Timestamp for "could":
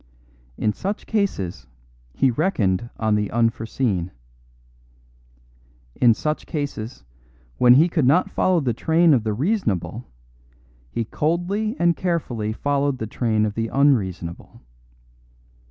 7.87-8.07